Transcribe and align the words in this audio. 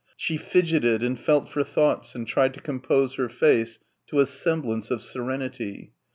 She 0.17 0.35
fidgeted 0.35 1.03
and 1.03 1.19
felt 1.19 1.47
for 1.47 1.63
thoughts 1.63 2.15
and 2.15 2.25
tried 2.25 2.55
to 2.55 2.59
compose 2.59 3.13
her 3.17 3.29
face 3.29 3.77
to 4.07 4.19
a 4.19 4.25
semblance 4.25 4.89
of 4.89 4.99
serenity. 4.99 5.93